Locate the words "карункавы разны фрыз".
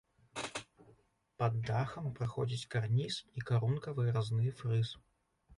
3.51-4.87